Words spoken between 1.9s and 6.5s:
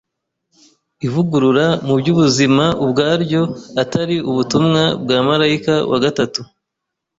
by’ubuzima ubwaryo atari ubutumwa bwa marayika wa gatatu